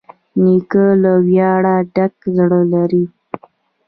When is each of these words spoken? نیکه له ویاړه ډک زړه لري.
نیکه 0.43 0.85
له 1.03 1.13
ویاړه 1.27 1.75
ډک 1.95 2.15
زړه 2.37 2.61
لري. 2.73 3.03